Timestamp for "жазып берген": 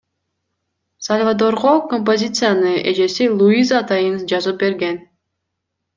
4.33-5.03